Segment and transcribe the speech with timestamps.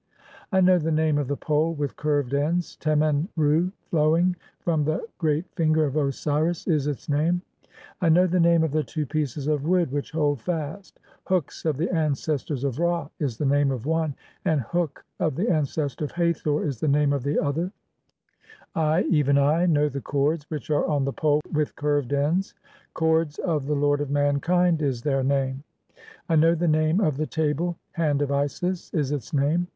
[0.51, 4.35] "I know the name of the pole with curved ends; l Temen reu "flowing (19)
[4.59, 7.43] from the great finger of Osiris', [is its name].
[8.01, 11.77] I "know the name of the two pieces of wood which hold fast: "'Hooks of
[11.77, 16.13] the ancestors of Ra' [is the name of one], and 'Hook "of the ancestor of
[16.13, 17.71] Hathor' [is the name of the other].
[18.73, 22.55] (20) I, "even I, know the cords which are on the pole with curved "ends:
[22.95, 25.63] 'Cords(?) of the lord of mankind' [is their name].
[26.27, 29.67] I "know (21) the name of the table; 'Hand of Isis' [is its name].